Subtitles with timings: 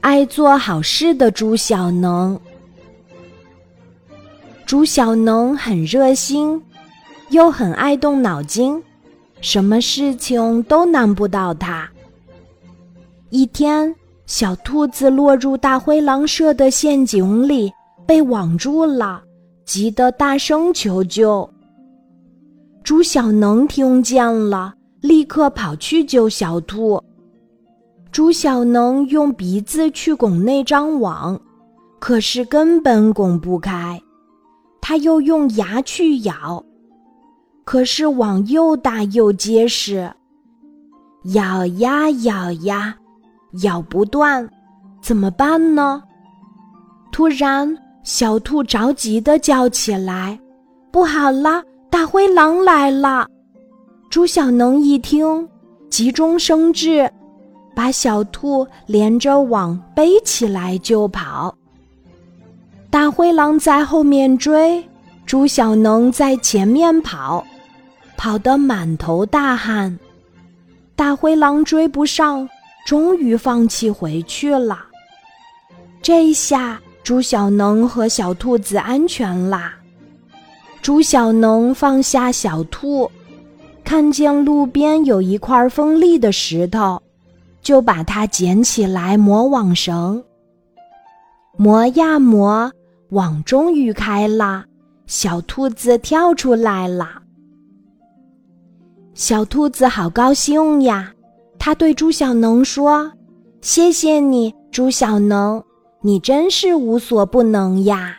[0.00, 2.38] 爱做好事的朱小能。
[4.66, 6.60] 朱小能很热心，
[7.30, 8.82] 又很爱动脑筋，
[9.40, 11.88] 什么事情都难不倒他。
[13.30, 13.94] 一天，
[14.26, 17.72] 小兔子落入大灰狼设的陷阱里，
[18.06, 19.22] 被网住了，
[19.64, 21.48] 急得大声求救。
[22.82, 27.02] 朱小能听见了，立刻跑去救小兔。
[28.12, 31.40] 朱小能用鼻子去拱那张网，
[31.98, 33.98] 可是根本拱不开。
[34.82, 36.62] 他又用牙去咬，
[37.64, 40.12] 可是网又大又结实，
[41.32, 42.94] 咬呀咬呀，
[43.62, 44.46] 咬不断，
[45.00, 46.02] 怎么办呢？
[47.12, 50.38] 突然，小兔着急的叫起来
[50.92, 53.26] ：“不好了，大灰狼来了！”
[54.10, 55.48] 朱小能一听，
[55.88, 57.10] 急中生智。
[57.74, 61.56] 把小兔连着网背起来就跑，
[62.90, 64.84] 大灰狼在后面追，
[65.24, 67.44] 猪小能在前面跑，
[68.16, 69.98] 跑得满头大汗。
[70.94, 72.48] 大灰狼追不上，
[72.86, 74.84] 终于放弃回去了。
[76.02, 79.74] 这下猪小能和小兔子安全啦。
[80.82, 83.10] 猪小能放下小兔，
[83.82, 87.00] 看见路边有一块锋利的石头。
[87.62, 90.22] 就把它捡起来磨网绳，
[91.56, 92.70] 磨呀磨，
[93.10, 94.64] 网终于开了，
[95.06, 97.22] 小兔子跳出来了。
[99.14, 101.12] 小兔子好高兴呀，
[101.58, 103.12] 它对朱小能说
[103.60, 105.62] ：“谢谢你，朱小能，
[106.00, 108.18] 你真是无所不能呀。”